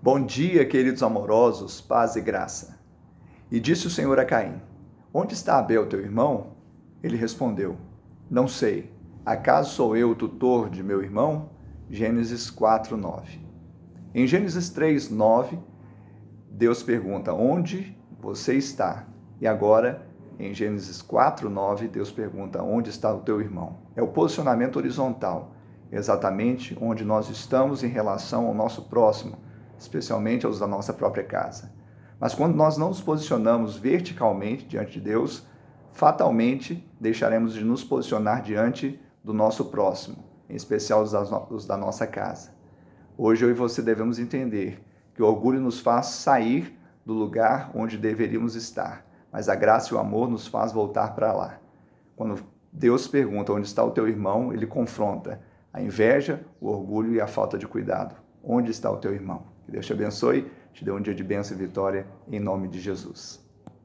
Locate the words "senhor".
3.90-4.16